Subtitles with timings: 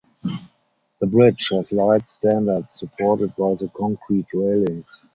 [0.99, 4.87] The bridge has light standards supported by the concrete railings.